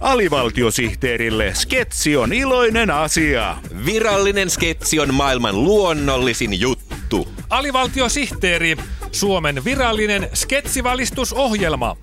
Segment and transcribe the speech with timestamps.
[0.00, 3.56] Alivaltiosihteerille sketsi on iloinen asia.
[3.86, 7.28] Virallinen sketsi on maailman luonnollisin juttu.
[7.50, 8.76] Alivaltiosihteeri,
[9.12, 11.96] Suomen virallinen sketsivalistusohjelma.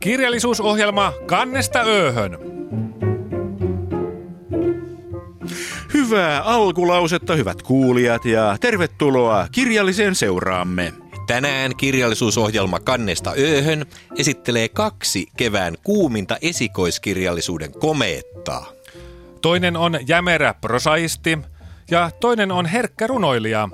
[0.00, 2.61] Kirjallisuusohjelma kannesta ööhön.
[6.12, 10.92] Hyvää alkulausetta, hyvät kuulijat, ja tervetuloa kirjalliseen seuraamme.
[11.26, 13.86] Tänään kirjallisuusohjelma Kannesta ööhön
[14.18, 18.72] esittelee kaksi kevään kuuminta esikoiskirjallisuuden komeettaa.
[19.42, 21.38] Toinen on jämerä prosaisti
[21.90, 23.68] ja toinen on herkkä runoilija.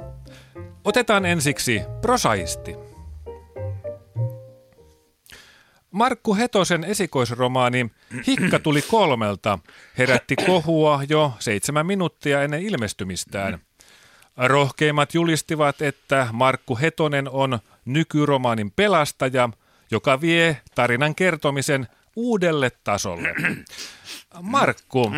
[0.85, 2.88] Otetaan ensiksi prosaisti.
[5.91, 7.91] Markku Hetosen esikoisromaani
[8.27, 9.59] Hikka tuli kolmelta
[9.99, 13.59] herätti kohua jo seitsemän minuuttia ennen ilmestymistään.
[14.37, 19.49] Rohkeimmat julistivat, että Markku Hetonen on nykyromaanin pelastaja,
[19.91, 23.35] joka vie tarinan kertomisen uudelle tasolle.
[24.43, 25.13] Markku,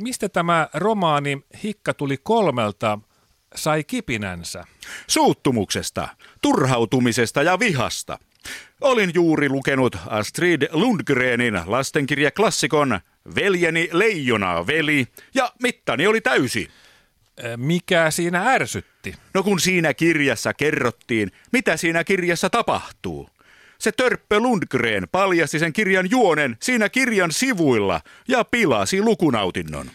[0.00, 2.98] mistä tämä romaani Hikka tuli kolmelta
[3.54, 4.64] sai kipinänsä?
[5.06, 6.08] Suuttumuksesta,
[6.40, 8.18] turhautumisesta ja vihasta.
[8.80, 13.00] Olin juuri lukenut Astrid Lundgrenin lastenkirjaklassikon
[13.34, 16.68] Veljeni leijona veli ja mittani oli täysi.
[17.56, 19.14] Mikä siinä ärsytti?
[19.34, 23.30] No kun siinä kirjassa kerrottiin, mitä siinä kirjassa tapahtuu.
[23.78, 29.90] Se törppö Lundgren paljasti sen kirjan juonen siinä kirjan sivuilla ja pilasi lukunautinnon.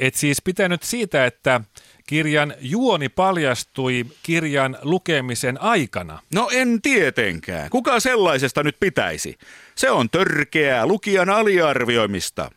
[0.00, 1.60] Et siis pitänyt siitä, että
[2.06, 6.18] kirjan juoni paljastui kirjan lukemisen aikana.
[6.34, 7.70] No en tietenkään.
[7.70, 9.38] Kuka sellaisesta nyt pitäisi?
[9.74, 12.50] Se on törkeää lukijan aliarvioimista.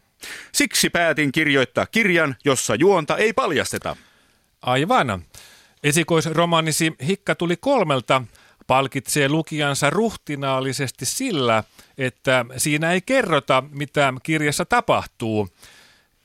[0.51, 3.95] Siksi päätin kirjoittaa kirjan, jossa juonta ei paljasteta.
[4.61, 5.23] Aivan.
[5.83, 8.23] Esikoisromaanisi Hikka tuli kolmelta
[8.67, 11.63] palkitsee lukijansa ruhtinaallisesti sillä,
[11.97, 15.49] että siinä ei kerrota, mitä kirjassa tapahtuu.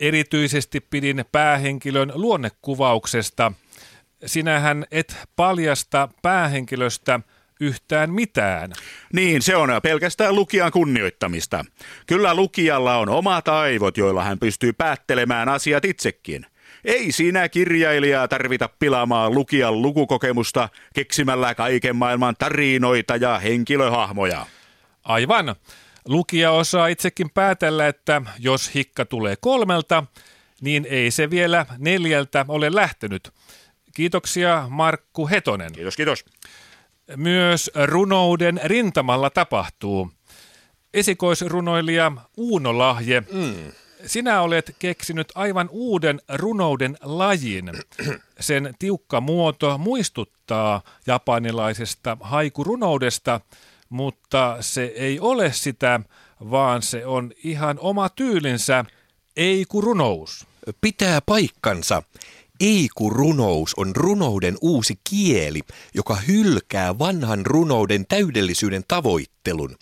[0.01, 3.53] Erityisesti pidin päähenkilön luonnekuvauksesta.
[4.27, 7.21] Sinähän et paljasta päähenkilöstä
[7.61, 8.73] yhtään mitään.
[9.13, 11.65] Niin, se on pelkästään lukijan kunnioittamista.
[12.07, 16.47] Kyllä lukijalla on omat aivot, joilla hän pystyy päättelemään asiat itsekin.
[16.85, 24.47] Ei siinä kirjailijaa tarvita pilaamaan lukijan lukukokemusta keksimällä kaiken maailman tarinoita ja henkilöhahmoja.
[25.05, 25.57] Aivan.
[26.09, 30.05] Lukija osaa itsekin päätellä, että jos hikka tulee kolmelta,
[30.61, 33.33] niin ei se vielä neljältä ole lähtenyt.
[33.95, 35.73] Kiitoksia Markku Hetonen.
[35.73, 36.25] Kiitos, kiitos.
[37.17, 40.11] Myös runouden rintamalla tapahtuu.
[40.95, 43.73] Esikoisrunoilija Uuno Lahje, mm.
[44.07, 47.71] sinä olet keksinyt aivan uuden runouden lajin.
[48.41, 53.41] Sen tiukka muoto muistuttaa japanilaisesta haikurunoudesta,
[53.89, 56.01] mutta se ei ole sitä,
[56.41, 58.85] vaan se on ihan oma tyylinsä,
[59.37, 60.47] ei-runous.
[60.81, 62.03] Pitää paikkansa.
[62.61, 65.61] Eiku-runous on runouden uusi kieli,
[65.95, 69.77] joka hylkää vanhan runouden täydellisyyden tavoittelun.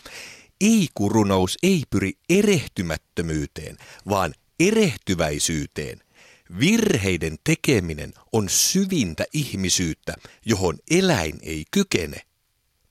[0.60, 3.76] Eiku-runous ei pyri erehtymättömyyteen,
[4.08, 6.00] vaan erehtyväisyyteen.
[6.60, 12.20] Virheiden tekeminen on syvintä ihmisyyttä, johon eläin ei kykene,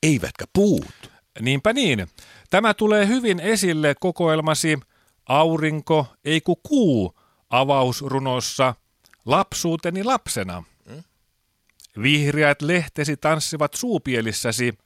[0.06, 1.12] eivätkä puut.
[1.40, 2.08] Niinpä niin.
[2.50, 4.80] Tämä tulee hyvin esille kokoelmasi
[5.26, 8.76] Aurinko, ei ku kuu avausrunossa
[9.26, 10.64] Lapsuuteni lapsena.
[12.02, 14.78] Vihreät lehtesi tanssivat suupielissäsi,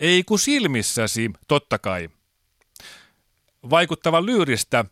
[0.00, 2.08] ei ku silmissäsi, totta kai.
[3.70, 4.84] Vaikuttava lyyristä.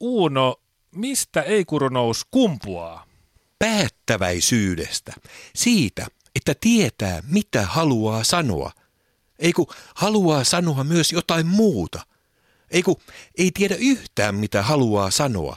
[0.00, 0.60] Uuno,
[0.94, 3.06] mistä eikurunous kumpuaa?
[3.58, 5.12] Päättäväisyydestä.
[5.54, 8.72] Siitä, että tietää, mitä haluaa sanoa.
[9.38, 12.06] Ei kun haluaa sanoa myös jotain muuta.
[12.70, 12.96] Ei kun
[13.38, 15.56] ei tiedä yhtään, mitä haluaa sanoa.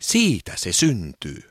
[0.00, 1.42] Siitä se syntyy.